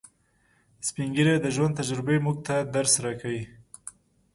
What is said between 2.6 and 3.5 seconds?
درس راکوي